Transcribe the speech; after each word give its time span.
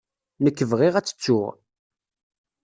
Nekk 0.43 0.59
bɣiɣ 0.71 0.93
ad 0.95 1.05
tt-ttuɣ. 1.05 1.53